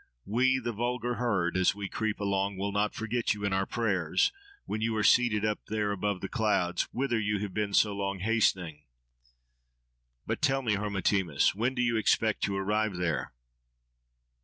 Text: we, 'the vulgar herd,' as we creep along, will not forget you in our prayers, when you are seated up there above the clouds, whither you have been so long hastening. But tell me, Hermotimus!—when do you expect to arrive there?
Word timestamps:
we, 0.25 0.57
'the 0.57 0.71
vulgar 0.73 1.13
herd,' 1.17 1.55
as 1.55 1.75
we 1.75 1.87
creep 1.87 2.19
along, 2.19 2.57
will 2.57 2.71
not 2.71 2.95
forget 2.95 3.35
you 3.35 3.45
in 3.45 3.53
our 3.53 3.67
prayers, 3.67 4.33
when 4.65 4.81
you 4.81 4.95
are 4.97 5.03
seated 5.03 5.45
up 5.45 5.63
there 5.67 5.91
above 5.91 6.21
the 6.21 6.27
clouds, 6.27 6.87
whither 6.91 7.19
you 7.19 7.37
have 7.37 7.53
been 7.53 7.71
so 7.71 7.93
long 7.95 8.17
hastening. 8.17 8.81
But 10.25 10.41
tell 10.41 10.63
me, 10.63 10.73
Hermotimus!—when 10.73 11.75
do 11.75 11.83
you 11.83 11.97
expect 11.97 12.41
to 12.45 12.57
arrive 12.57 12.95
there? 12.97 13.31